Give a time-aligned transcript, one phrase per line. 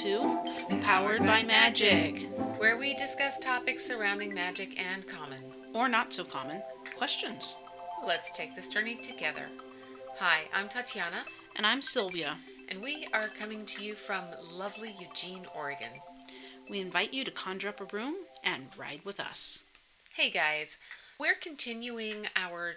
[0.00, 0.38] to
[0.82, 2.28] Powered by Magic,
[2.58, 5.38] where we discuss topics surrounding magic and common.
[5.74, 6.62] or not so common,
[6.96, 7.54] questions.
[8.06, 9.42] Let's take this journey together.
[10.18, 11.24] Hi, I'm Tatiana,
[11.56, 12.38] And I'm Sylvia.
[12.68, 15.90] and we are coming to you from lovely Eugene, Oregon.
[16.70, 19.64] We invite you to conjure up a room and ride with us.
[20.14, 20.78] Hey guys,
[21.18, 22.76] we're continuing our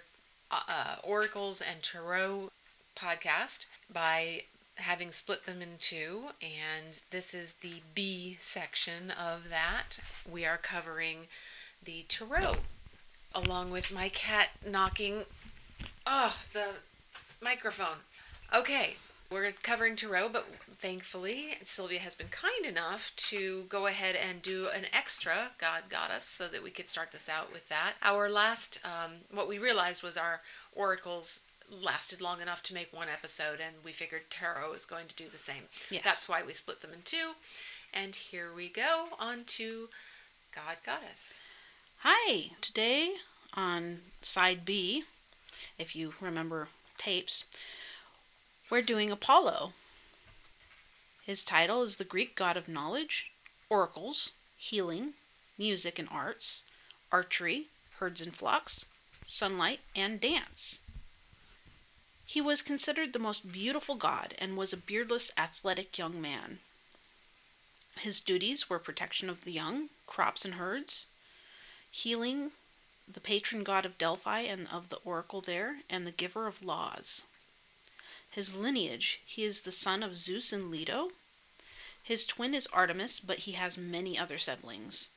[0.50, 2.50] uh, uh, Oracles and Tarot
[2.96, 4.42] podcast by
[4.76, 9.98] having split them in two, and this is the B section of that.
[10.30, 11.28] We are covering
[11.82, 12.56] the Tarot,
[13.34, 15.24] along with my cat knocking,
[16.06, 16.66] oh, the
[17.42, 17.98] microphone.
[18.54, 18.96] Okay,
[19.30, 24.68] we're covering Tarot, but thankfully Sylvia has been kind enough to go ahead and do
[24.68, 27.94] an extra God Goddess so that we could start this out with that.
[28.02, 30.40] Our last, um, what we realized was our
[30.74, 35.14] oracles lasted long enough to make one episode, and we figured Tarot is going to
[35.14, 35.64] do the same.
[35.90, 36.02] Yes.
[36.04, 37.32] That's why we split them in two.
[37.92, 39.88] And here we go on to
[40.54, 41.40] God Goddess.
[41.98, 42.50] Hi!
[42.60, 43.14] Today
[43.54, 45.04] on side B,
[45.78, 47.44] if you remember tapes,
[48.70, 49.72] we're doing Apollo.
[51.24, 53.30] His title is the Greek god of knowledge,
[53.70, 55.14] oracles, healing,
[55.56, 56.64] music and arts,
[57.10, 57.68] archery,
[57.98, 58.86] herds and flocks,
[59.24, 60.80] sunlight, and dance.
[62.26, 66.60] He was considered the most beautiful god and was a beardless, athletic young man.
[67.98, 71.06] His duties were protection of the young, crops and herds,
[71.90, 72.52] healing,
[73.06, 77.24] the patron god of Delphi and of the oracle there, and the giver of laws.
[78.30, 81.12] His lineage, he is the son of Zeus and Leto.
[82.02, 85.10] His twin is Artemis, but he has many other siblings.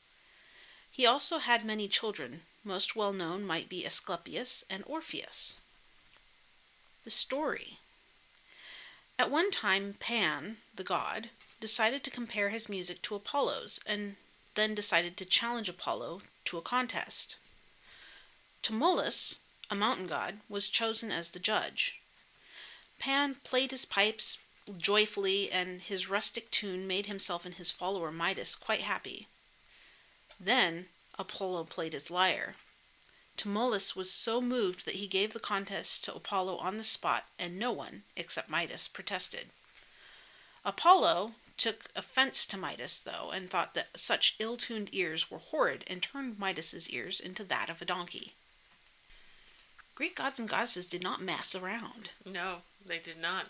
[0.91, 2.43] He also had many children.
[2.63, 5.57] Most well known might be Asclepius and Orpheus.
[7.07, 7.79] The story.
[9.17, 11.29] At one time, Pan, the god,
[11.61, 14.17] decided to compare his music to Apollo's and
[14.55, 17.37] then decided to challenge Apollo to a contest.
[18.61, 19.39] Tmolus,
[19.71, 22.01] a mountain god, was chosen as the judge.
[22.99, 24.39] Pan played his pipes
[24.77, 29.29] joyfully, and his rustic tune made himself and his follower Midas quite happy.
[30.37, 32.57] Then Apollo played his lyre.
[33.37, 37.59] Tmolus was so moved that he gave the contest to Apollo on the spot, and
[37.59, 39.51] no one, except Midas, protested.
[40.65, 45.83] Apollo took offense to Midas, though, and thought that such ill tuned ears were horrid,
[45.87, 48.33] and turned Midas's ears into that of a donkey.
[49.93, 52.11] Greek gods and goddesses did not mess around.
[52.25, 53.49] No, they did not.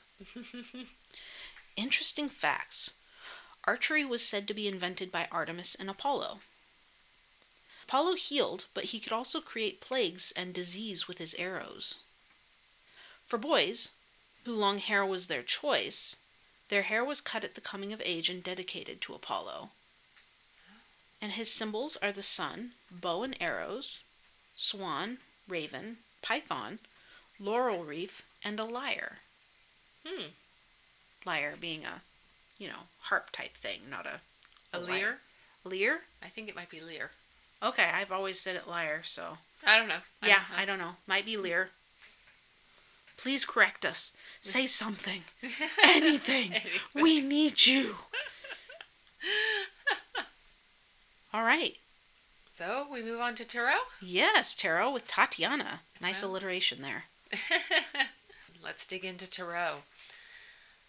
[1.76, 2.94] Interesting facts.
[3.66, 6.40] Archery was said to be invented by Artemis and Apollo.
[7.88, 11.96] Apollo healed, but he could also create plagues and disease with his arrows.
[13.26, 13.92] For boys,
[14.44, 16.18] who long hair was their choice,
[16.68, 19.70] their hair was cut at the coming of age and dedicated to Apollo.
[21.22, 24.02] And his symbols are the sun, bow and arrows,
[24.58, 26.80] swan, raven, python,
[27.40, 29.20] laurel wreath, and a lyre.
[30.06, 30.28] Hmm.
[31.26, 32.02] Lyre being a,
[32.60, 34.20] you know, harp type thing, not a
[34.74, 34.92] A lyre.
[34.92, 35.20] lyre?
[35.64, 36.02] Lyre?
[36.22, 37.12] I think it might be lyre.
[37.62, 40.02] Okay, I've always said it liar, so I don't know.
[40.22, 40.98] I- yeah, I don't know.
[41.08, 41.44] Might be hmm.
[41.44, 41.70] lyre.
[43.18, 44.12] Please correct us.
[44.44, 44.50] Hmm.
[44.50, 45.24] Say something.
[45.84, 46.54] Anything.
[46.54, 46.62] Anything.
[46.94, 47.96] We need you.
[51.34, 51.78] All right.
[52.54, 53.78] So we move on to tarot.
[54.02, 55.82] Yes, tarot with Tatiana.
[56.02, 56.32] Nice Well.
[56.32, 57.04] alliteration there.
[58.64, 59.84] Let's dig into tarot.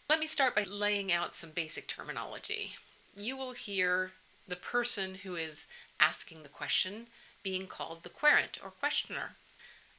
[0.08, 2.72] Let me start by laying out some basic terminology.
[3.14, 4.12] You will hear
[4.46, 5.66] the person who is
[6.00, 7.06] asking the question
[7.42, 9.36] being called the querent or questioner.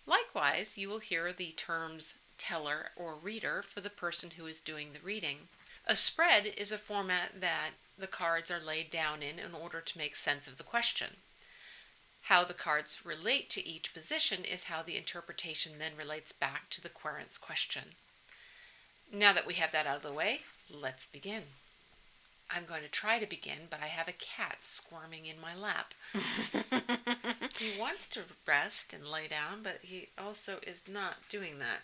[0.05, 4.93] Likewise, you will hear the terms teller or reader for the person who is doing
[4.93, 5.47] the reading.
[5.85, 9.97] A spread is a format that the cards are laid down in in order to
[9.97, 11.17] make sense of the question.
[12.23, 16.81] How the cards relate to each position is how the interpretation then relates back to
[16.81, 17.95] the querent's question.
[19.11, 21.43] Now that we have that out of the way, let's begin.
[22.51, 25.93] I'm going to try to begin, but I have a cat squirming in my lap.
[27.57, 31.81] he wants to rest and lay down, but he also is not doing that.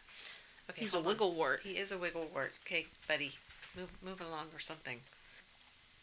[0.70, 1.12] Okay, He's a hold on.
[1.12, 1.60] wiggle wart.
[1.64, 2.54] He is a wiggle wart.
[2.66, 3.34] Okay, buddy,
[3.78, 5.00] move move along or something.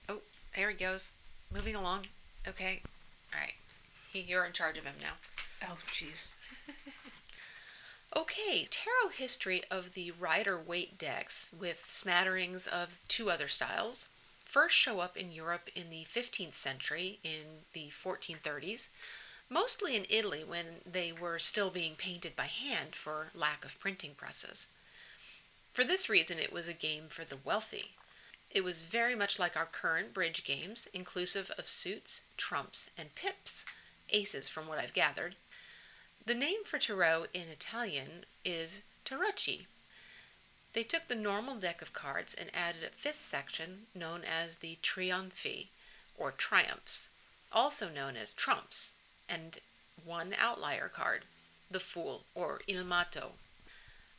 [0.09, 0.21] Oh,
[0.57, 1.15] there he goes,
[1.53, 2.07] moving along.
[2.47, 2.83] Okay,
[3.35, 3.55] all right.
[4.13, 5.15] He, you're in charge of him now.
[5.69, 6.27] Oh, jeez.
[8.15, 14.09] Okay, tarot history of the Rider Waite decks with smatterings of two other styles
[14.53, 18.89] first show up in Europe in the 15th century in the 1430s,
[19.49, 24.13] mostly in Italy when they were still being painted by hand for lack of printing
[24.15, 24.67] presses.
[25.73, 27.93] For this reason, it was a game for the wealthy.
[28.51, 33.65] It was very much like our current bridge games, inclusive of suits, trumps, and pips,
[34.11, 35.37] aces from what I've gathered.
[36.27, 39.65] The name for tarot in Italian is tarocchi.
[40.73, 44.79] They took the normal deck of cards and added a fifth section known as the
[44.83, 45.69] trionfi,
[46.17, 47.09] or triumphs,
[47.53, 48.95] also known as trumps,
[49.29, 49.59] and
[50.03, 51.25] one outlier card,
[51.71, 53.35] the fool, or il matto.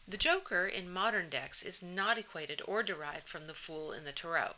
[0.07, 4.11] The joker in modern decks is not equated or derived from the fool in the
[4.11, 4.55] tarot.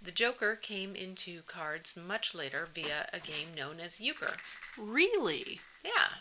[0.00, 4.36] The joker came into cards much later via a game known as euchre.
[4.76, 5.62] Really?
[5.82, 6.13] Yeah,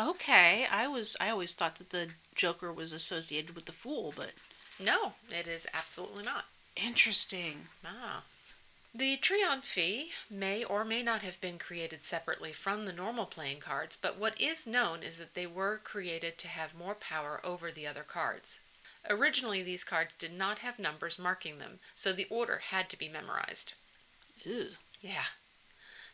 [0.00, 0.66] Okay.
[0.70, 4.30] I was I always thought that the Joker was associated with the Fool, but
[4.78, 6.46] no, it is absolutely not.
[6.76, 7.68] interesting.
[7.84, 8.22] Ah.
[8.94, 13.96] The trionfi may or may not have been created separately from the normal playing cards,
[14.00, 17.86] but what is known is that they were created to have more power over the
[17.86, 18.58] other cards.
[19.08, 23.08] Originally, these cards did not have numbers marking them, so the order had to be
[23.08, 23.74] memorized.
[24.44, 24.70] Ew.
[25.02, 25.24] Yeah.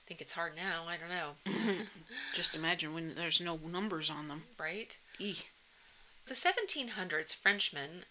[0.07, 0.85] I think it's hard now.
[0.87, 1.83] I don't know.
[2.35, 4.45] Just imagine when there's no numbers on them.
[4.57, 4.97] Right?
[5.19, 5.51] Eek.
[6.27, 8.05] The 1700s Frenchman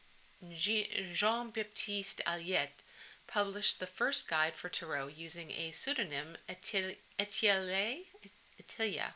[0.53, 2.81] Jean Baptiste Alliette
[3.27, 9.13] published the first guide for tarot using a pseudonym Etienne Etteilla.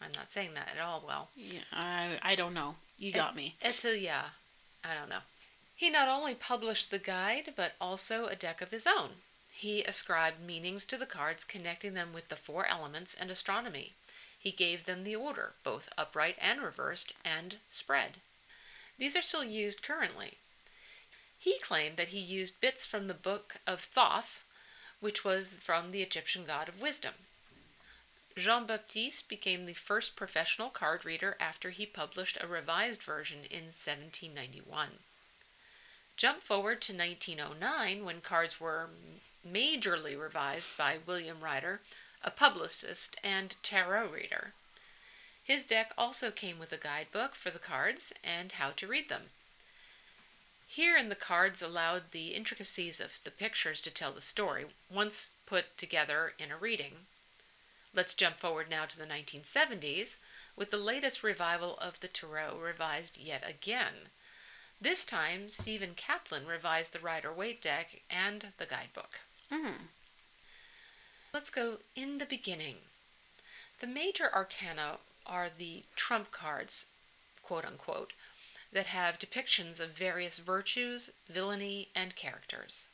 [0.00, 1.30] I'm not saying that at all well.
[1.34, 2.76] Yeah, I I don't know.
[2.96, 3.56] You got me.
[3.60, 4.26] Etteilla.
[4.84, 5.22] I don't know.
[5.74, 9.10] He not only published the guide, but also a deck of his own.
[9.56, 13.94] He ascribed meanings to the cards, connecting them with the four elements and astronomy.
[14.38, 18.16] He gave them the order, both upright and reversed, and spread.
[18.98, 20.38] These are still used currently.
[21.38, 24.44] He claimed that he used bits from the book of Thoth,
[25.00, 27.14] which was from the Egyptian god of wisdom.
[28.36, 33.66] Jean Baptiste became the first professional card reader after he published a revised version in
[33.66, 34.98] 1791.
[36.16, 38.90] Jump forward to 1909 when cards were
[39.46, 41.80] majorly revised by William Rider,
[42.22, 44.52] a publicist and tarot reader.
[45.42, 49.30] His deck also came with a guidebook for the cards and how to read them.
[50.66, 55.32] Here in the cards allowed the intricacies of the pictures to tell the story, once
[55.44, 57.06] put together in a reading.
[57.92, 60.16] Let's jump forward now to the 1970s
[60.56, 64.08] with the latest revival of the Tarot revised yet again.
[64.80, 69.20] This time, Stephen Kaplan revised the Rider Waite deck and the guidebook.
[69.52, 69.88] Mm.
[71.32, 72.76] Let's go in the beginning.
[73.80, 76.86] The major arcana are the trump cards,
[77.42, 78.12] quote unquote,
[78.72, 82.88] that have depictions of various virtues, villainy, and characters.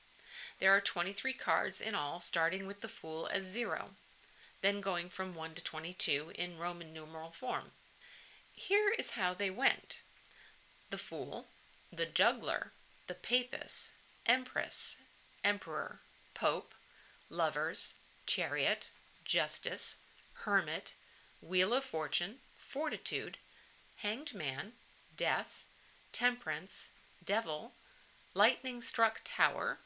[0.58, 3.90] There are 23 cards in all, starting with the Fool as zero,
[4.60, 7.72] then going from 1 to 22 in Roman numeral form.
[8.52, 10.00] Here is how they went
[10.90, 11.46] the Fool,
[11.90, 12.72] the Juggler,
[13.06, 13.92] the Papist,
[14.26, 14.98] Empress,
[15.42, 16.00] Emperor,
[16.34, 16.74] Pope,
[17.28, 17.94] Lovers,
[18.26, 18.90] Chariot,
[19.24, 19.96] Justice,
[20.44, 20.94] Hermit,
[21.40, 23.36] Wheel of Fortune, Fortitude,
[23.96, 24.72] Hanged Man,
[25.16, 25.64] Death,
[26.12, 26.88] Temperance,
[27.24, 27.72] Devil,
[28.34, 29.78] Lightning Struck Tower,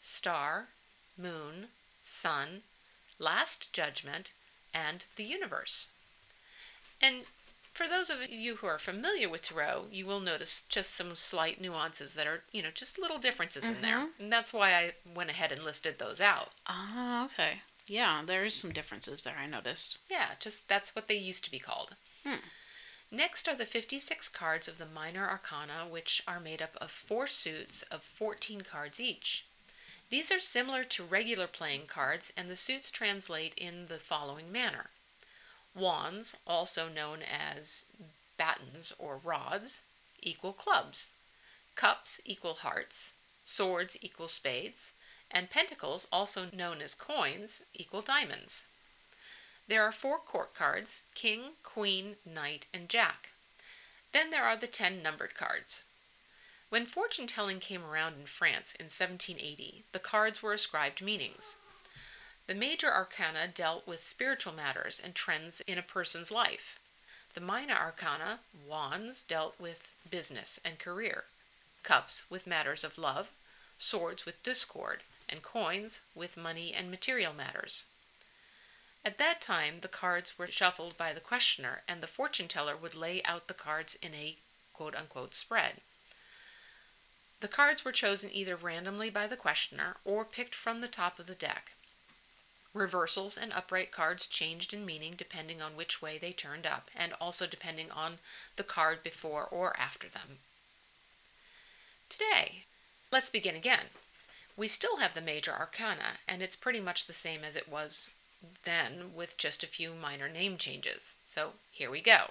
[0.00, 0.68] Star,
[1.16, 1.68] Moon,
[2.04, 2.62] Sun,
[3.18, 4.32] Last Judgment,
[4.72, 5.88] and the Universe.
[7.00, 7.24] And
[7.78, 11.60] for those of you who are familiar with tarot, you will notice just some slight
[11.60, 14.08] nuances that are, you know, just little differences in there.
[14.18, 16.48] And that's why I went ahead and listed those out.
[16.66, 17.62] Ah, okay.
[17.86, 19.36] Yeah, there is some differences there.
[19.38, 19.98] I noticed.
[20.10, 21.94] Yeah, just that's what they used to be called.
[22.26, 22.40] Hmm.
[23.12, 27.28] Next are the 56 cards of the minor arcana, which are made up of four
[27.28, 29.46] suits of 14 cards each.
[30.10, 34.86] These are similar to regular playing cards, and the suits translate in the following manner
[35.78, 37.86] Wands, also known as
[38.36, 39.82] batons or rods,
[40.20, 41.12] equal clubs.
[41.74, 43.12] Cups equal hearts.
[43.44, 44.94] Swords equal spades.
[45.30, 48.64] And pentacles, also known as coins, equal diamonds.
[49.68, 53.30] There are four court cards king, queen, knight, and jack.
[54.12, 55.82] Then there are the ten numbered cards.
[56.70, 61.56] When fortune telling came around in France in 1780, the cards were ascribed meanings.
[62.48, 66.80] The major arcana dealt with spiritual matters and trends in a person's life.
[67.34, 71.24] The minor arcana, wands, dealt with business and career,
[71.82, 73.32] cups with matters of love,
[73.76, 77.84] swords with discord, and coins with money and material matters.
[79.04, 82.94] At that time, the cards were shuffled by the questioner, and the fortune teller would
[82.94, 84.38] lay out the cards in a
[84.72, 85.82] quote unquote spread.
[87.40, 91.26] The cards were chosen either randomly by the questioner or picked from the top of
[91.26, 91.72] the deck.
[92.78, 97.12] Reversals and upright cards changed in meaning depending on which way they turned up, and
[97.20, 98.18] also depending on
[98.56, 100.38] the card before or after them.
[102.08, 102.64] Today,
[103.10, 103.86] let's begin again.
[104.56, 108.08] We still have the major arcana, and it's pretty much the same as it was
[108.64, 111.16] then with just a few minor name changes.
[111.26, 112.26] So here we go.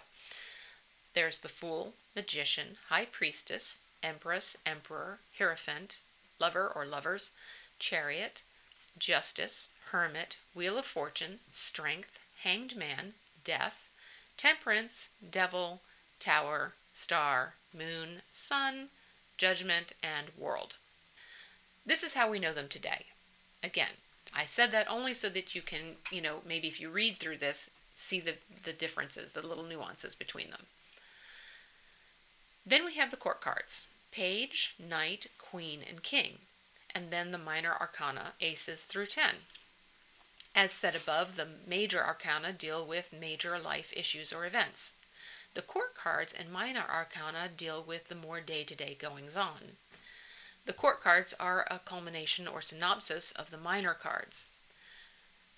[1.13, 5.99] There's the Fool, Magician, High Priestess, Empress, Emperor, Hierophant,
[6.39, 7.31] Lover or Lovers,
[7.79, 8.41] Chariot,
[8.99, 13.13] Justice, Hermit, Wheel of Fortune, Strength, Hanged Man,
[13.43, 13.89] Death,
[14.35, 15.81] Temperance, Devil,
[16.19, 18.89] Tower, Star, Moon, Sun,
[19.37, 20.77] Judgment, and World.
[21.85, 23.05] This is how we know them today.
[23.63, 23.97] Again,
[24.33, 27.37] I said that only so that you can, you know, maybe if you read through
[27.37, 30.65] this, see the, the differences, the little nuances between them.
[32.65, 36.39] Then we have the court cards Page, Knight, Queen, and King,
[36.97, 39.35] and then the minor arcana, aces through 10.
[40.55, 44.95] As said above, the major arcana deal with major life issues or events.
[45.53, 49.77] The court cards and minor arcana deal with the more day to day goings on.
[50.65, 54.47] The court cards are a culmination or synopsis of the minor cards.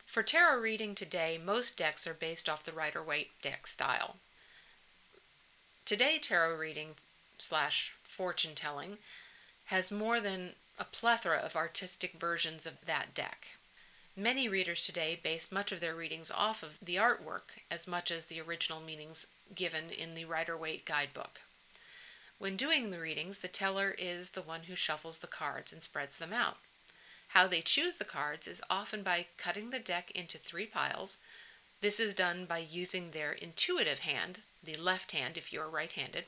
[0.05, 4.17] For tarot reading today, most decks are based off the Rider Waite deck style.
[5.85, 6.95] Today, tarot reading
[7.37, 8.97] slash fortune telling
[9.67, 13.47] has more than a plethora of artistic versions of that deck.
[14.15, 18.25] Many readers today base much of their readings off of the artwork as much as
[18.25, 21.41] the original meanings given in the Rider Waite guidebook.
[22.37, 26.17] When doing the readings, the teller is the one who shuffles the cards and spreads
[26.17, 26.57] them out.
[27.29, 31.17] How they choose the cards is often by cutting the deck into three piles.
[31.81, 36.25] This is done by using their intuitive hand, the left hand if you're right handed,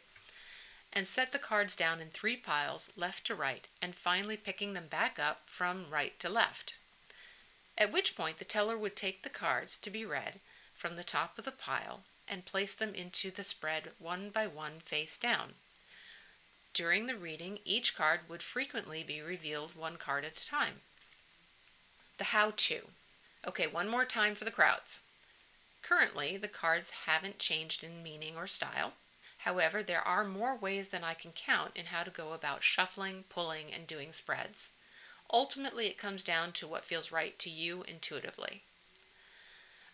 [0.94, 4.88] and set the cards down in three piles, left to right, and finally picking them
[4.88, 6.74] back up from right to left.
[7.78, 10.40] At which point the teller would take the cards to be read
[10.76, 14.80] from the top of the pile and place them into the spread one by one
[14.82, 15.54] face down.
[16.74, 20.82] During the reading, each card would frequently be revealed one card at a time.
[22.18, 22.88] The how to.
[23.46, 25.02] Okay, one more time for the crowds.
[25.82, 28.94] Currently, the cards haven't changed in meaning or style.
[29.44, 33.24] However, there are more ways than I can count in how to go about shuffling,
[33.28, 34.70] pulling, and doing spreads.
[35.32, 38.62] Ultimately, it comes down to what feels right to you intuitively.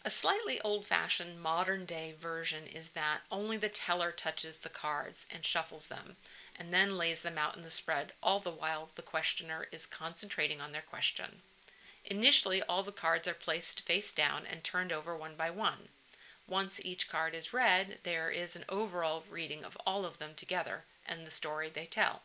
[0.04, 5.26] A slightly old fashioned modern day version is that only the teller touches the cards
[5.32, 6.18] and shuffles them,
[6.58, 10.60] and then lays them out in the spread, all the while the questioner is concentrating
[10.60, 11.42] on their question.
[12.04, 15.88] Initially, all the cards are placed face down and turned over one by one.
[16.48, 20.84] Once each card is read, there is an overall reading of all of them together
[21.06, 22.22] and the story they tell.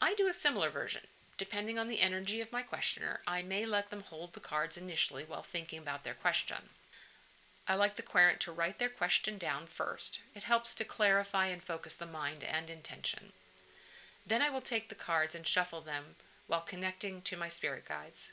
[0.00, 1.02] I do a similar version.
[1.36, 5.24] Depending on the energy of my questioner, I may let them hold the cards initially
[5.24, 6.68] while thinking about their question.
[7.66, 10.20] I like the querent to write their question down first.
[10.34, 13.32] It helps to clarify and focus the mind and intention.
[14.26, 16.16] Then I will take the cards and shuffle them
[16.46, 18.32] while connecting to my spirit guides.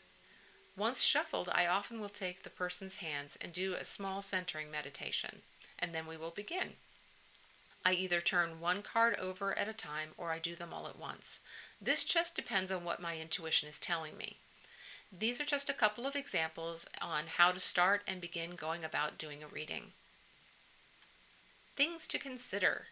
[0.80, 5.42] Once shuffled, I often will take the person's hands and do a small centering meditation,
[5.78, 6.76] and then we will begin.
[7.84, 10.98] I either turn one card over at a time or I do them all at
[10.98, 11.42] once.
[11.82, 14.38] This just depends on what my intuition is telling me.
[15.12, 19.18] These are just a couple of examples on how to start and begin going about
[19.18, 19.92] doing a reading.
[21.76, 22.86] Things to consider.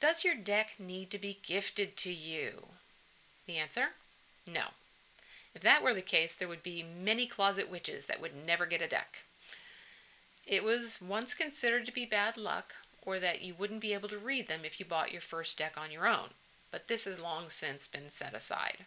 [0.00, 2.66] Does your deck need to be gifted to you?
[3.46, 3.90] The answer?
[4.44, 4.70] No.
[5.54, 8.82] If that were the case, there would be many closet witches that would never get
[8.82, 9.24] a deck.
[10.46, 14.18] It was once considered to be bad luck, or that you wouldn't be able to
[14.18, 16.30] read them if you bought your first deck on your own,
[16.70, 18.84] but this has long since been set aside.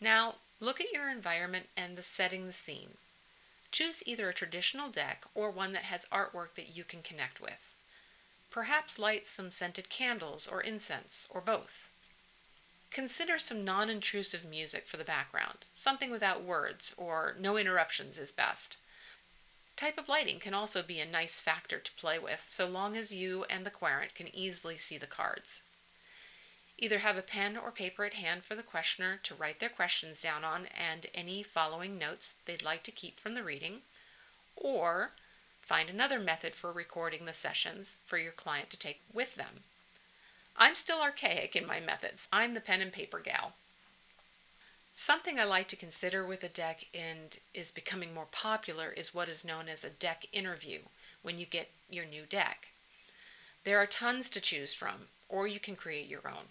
[0.00, 2.96] Now, look at your environment and the setting the scene.
[3.70, 7.76] Choose either a traditional deck or one that has artwork that you can connect with.
[8.50, 11.90] Perhaps light some scented candles or incense, or both.
[12.94, 18.30] Consider some non intrusive music for the background, something without words, or no interruptions is
[18.30, 18.76] best.
[19.74, 23.12] Type of lighting can also be a nice factor to play with, so long as
[23.12, 25.64] you and the querent can easily see the cards.
[26.78, 30.20] Either have a pen or paper at hand for the questioner to write their questions
[30.20, 33.82] down on and any following notes they'd like to keep from the reading,
[34.54, 35.10] or
[35.60, 39.64] find another method for recording the sessions for your client to take with them.
[40.56, 42.28] I'm still archaic in my methods.
[42.32, 43.54] I'm the pen and paper gal.
[44.94, 49.28] Something I like to consider with a deck and is becoming more popular is what
[49.28, 50.80] is known as a deck interview
[51.22, 52.68] when you get your new deck.
[53.64, 56.48] There are tons to choose from, or you can create your own.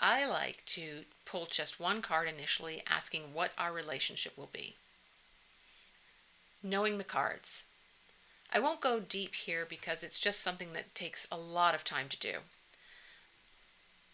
[0.00, 4.76] I like to pull just one card initially, asking what our relationship will be.
[6.62, 7.64] Knowing the cards.
[8.50, 12.08] I won't go deep here because it's just something that takes a lot of time
[12.08, 12.38] to do.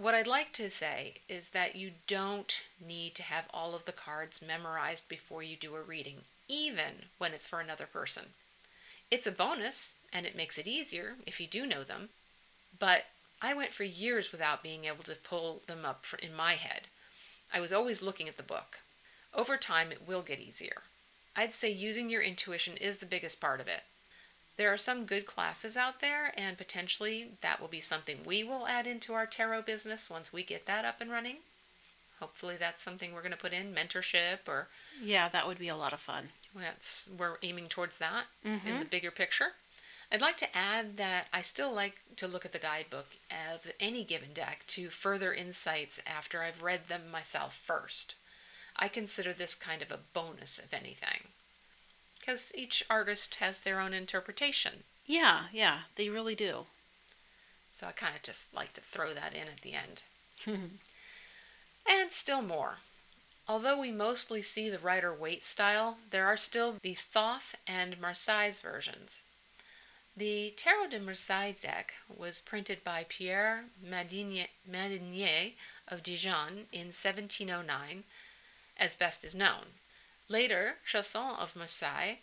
[0.01, 3.91] What I'd like to say is that you don't need to have all of the
[3.91, 8.27] cards memorized before you do a reading, even when it's for another person.
[9.11, 12.11] It's a bonus, and it makes it easier if you do know them,
[12.79, 13.07] but
[13.43, 16.83] I went for years without being able to pull them up in my head.
[17.53, 18.79] I was always looking at the book.
[19.35, 20.83] Over time, it will get easier.
[21.35, 23.83] I'd say using your intuition is the biggest part of it.
[24.59, 28.67] There are some good classes out there, and potentially that will be something we will
[28.67, 31.37] add into our tarot business once we get that up and running.
[32.19, 34.67] Hopefully, that's something we're going to put in mentorship or.
[35.01, 36.31] Yeah, that would be a lot of fun.
[36.57, 38.67] That's, we're aiming towards that Mhm.
[38.67, 39.55] in the bigger picture.
[40.11, 44.03] I'd like to add that I still like to look at the guidebook of any
[44.03, 48.17] given deck to further insights after I've read them myself first.
[48.75, 51.29] I consider this kind of a bonus, if anything
[52.29, 54.85] because each artist has their own interpretation.
[55.07, 56.67] Yeah, yeah, they really do.
[57.73, 60.03] So I kind of just like to throw that in at the end.
[60.47, 62.81] and still more.
[63.49, 68.61] Although we mostly see the Rider Waite style, there are still the Thoth and Marseilles
[68.61, 69.23] versions.
[70.15, 75.53] The Tarot de Marseille deck was printed by Pierre Madinier
[75.89, 78.05] of Dijon in 1709,
[78.77, 79.79] as best is known.
[80.29, 82.17] Later, Chosson of Marseille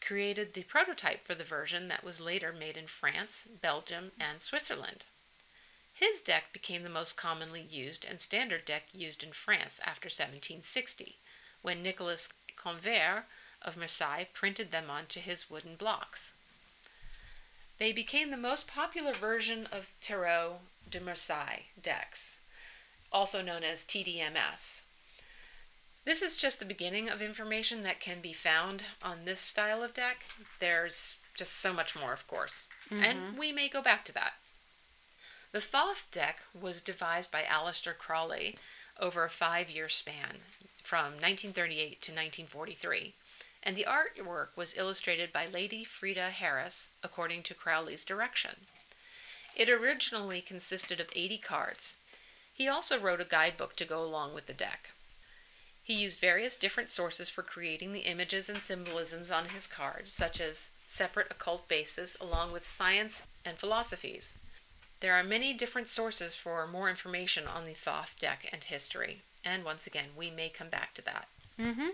[0.00, 5.04] created the prototype for the version that was later made in France, Belgium, and Switzerland.
[5.92, 11.18] His deck became the most commonly used and standard deck used in France after 1760,
[11.60, 13.24] when Nicolas Conver
[13.60, 16.32] of Marseille printed them onto his wooden blocks.
[17.78, 22.38] They became the most popular version of Tarot de Marseille decks,
[23.12, 24.82] also known as TDMS.
[26.04, 29.94] This is just the beginning of information that can be found on this style of
[29.94, 30.24] deck.
[30.58, 33.04] There's just so much more, of course, mm-hmm.
[33.04, 34.34] and we may go back to that.
[35.52, 38.58] The Thoth deck was devised by Aleister Crowley
[38.98, 40.38] over a five year span
[40.82, 43.14] from 1938 to 1943,
[43.62, 48.66] and the artwork was illustrated by Lady Frieda Harris according to Crowley's direction.
[49.54, 51.96] It originally consisted of 80 cards.
[52.52, 54.90] He also wrote a guidebook to go along with the deck.
[55.84, 60.40] He used various different sources for creating the images and symbolisms on his cards, such
[60.40, 64.38] as separate occult bases along with science and philosophies.
[65.00, 69.64] There are many different sources for more information on the Thoth deck and history, and
[69.64, 71.26] once again, we may come back to that.
[71.58, 71.88] Mm-hmm.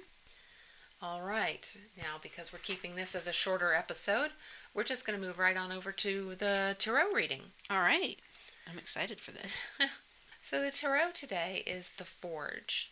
[1.00, 4.32] All right, now because we're keeping this as a shorter episode,
[4.74, 7.42] we're just going to move right on over to the tarot reading.
[7.70, 8.18] All right,
[8.70, 9.68] I'm excited for this.
[10.42, 12.90] so, the tarot today is the Forge.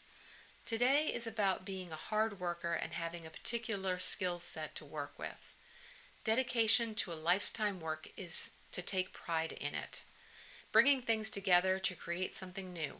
[0.67, 5.13] Today is about being a hard worker and having a particular skill set to work
[5.17, 5.55] with.
[6.25, 10.03] Dedication to a lifetime work is to take pride in it,
[10.73, 12.95] bringing things together to create something new.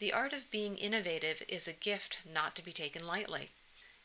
[0.00, 3.52] The art of being innovative is a gift not to be taken lightly.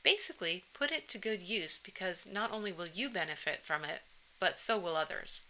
[0.02, 4.02] Basically, put it to good use because not only will you benefit from it,
[4.40, 5.42] but so will others.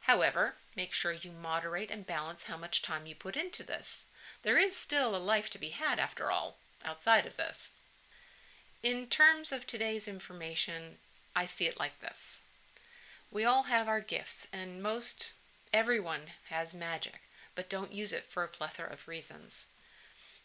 [0.00, 4.04] However, make sure you moderate and balance how much time you put into this.
[4.42, 7.72] There is still a life to be had, after all, outside of this.
[8.82, 10.98] In terms of today's information,
[11.34, 12.42] I see it like this.
[13.30, 15.32] We all have our gifts, and most
[15.72, 17.20] everyone has magic,
[17.54, 19.66] but don't use it for a plethora of reasons.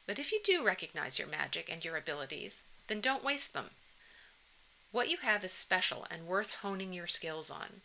[0.05, 3.69] But if you do recognize your magic and your abilities, then don't waste them.
[4.91, 7.81] What you have is special and worth honing your skills on.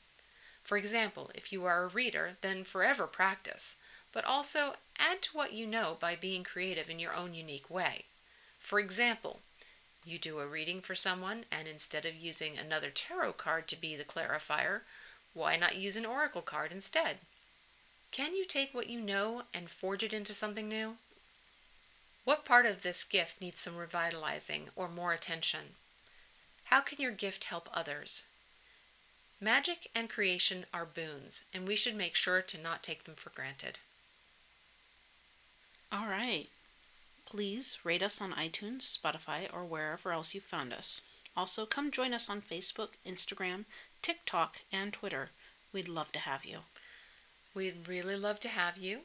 [0.64, 3.76] For example, if you are a reader, then forever practice,
[4.12, 8.04] but also add to what you know by being creative in your own unique way.
[8.58, 9.40] For example,
[10.04, 13.94] you do a reading for someone, and instead of using another tarot card to be
[13.94, 14.80] the clarifier,
[15.34, 17.18] why not use an oracle card instead?
[18.10, 20.96] Can you take what you know and forge it into something new?
[22.24, 25.74] What part of this gift needs some revitalizing or more attention?
[26.64, 28.24] How can your gift help others?
[29.40, 33.30] Magic and creation are boons, and we should make sure to not take them for
[33.30, 33.78] granted.
[35.90, 36.46] All right.
[37.24, 41.01] Please rate us on iTunes, Spotify, or wherever else you found us.
[41.37, 43.64] Also, come join us on Facebook, Instagram,
[44.03, 45.31] TikTok, and Twitter.
[45.72, 46.59] We'd love to have you.
[47.55, 49.01] We'd really love to have you.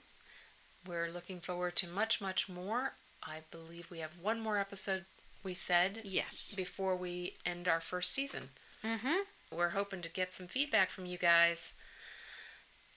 [0.87, 2.93] We're looking forward to much, much more.
[3.21, 5.05] I believe we have one more episode,
[5.43, 6.01] we said.
[6.03, 6.53] Yes.
[6.55, 8.49] Before we end our first season.
[8.83, 9.55] Mm-hmm.
[9.55, 11.73] We're hoping to get some feedback from you guys.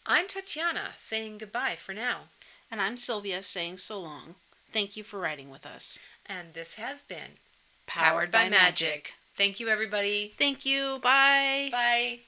[0.05, 2.22] I'm Tatiana saying goodbye for now.
[2.70, 4.35] And I'm Sylvia saying so long.
[4.72, 5.98] Thank you for writing with us.
[6.26, 7.38] And this has been
[7.87, 8.88] Powered, by, by magic.
[8.88, 9.14] magic.
[9.37, 10.35] Thank you, everybody.
[10.38, 10.98] Thank you.
[11.02, 11.68] Bye.
[11.70, 12.20] Bye.